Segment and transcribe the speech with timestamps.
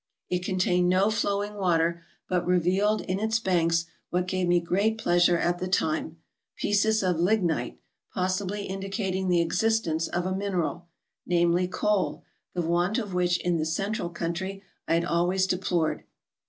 [0.31, 5.37] It contained no flowing water, but revealed in its banks what gave me great pleasure
[5.37, 6.17] at the time—
[6.55, 7.77] pieces of lignite,
[8.11, 10.87] possibly indicating the existence of a mineral,
[11.27, 12.23] namely, coal,
[12.55, 16.03] the want of which in the central country I had always deplored.